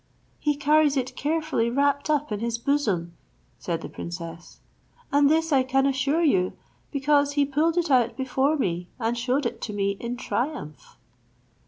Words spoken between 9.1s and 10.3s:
shewed it to me in